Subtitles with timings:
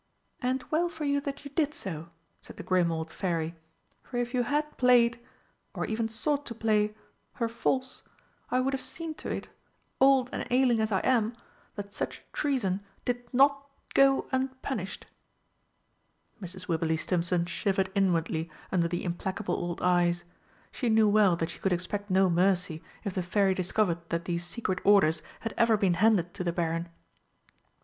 [0.41, 2.09] "And well for you that you did so!"
[2.41, 3.55] said the grim old Fairy,
[4.01, 5.19] "for if you had played
[5.75, 6.95] or even sought to play
[7.33, 8.01] her false,
[8.49, 9.49] I would have seen to it
[9.99, 11.37] old and ailing as I am
[11.75, 15.05] that such treason did not go unpunished!"
[16.41, 16.67] Mrs.
[16.67, 20.23] Wibberley Stimpson shivered inwardly under the implacable old eyes;
[20.71, 24.43] she knew well that she could expect no mercy if the Fairy discovered that these
[24.43, 26.89] secret orders had ever been handed to the Baron.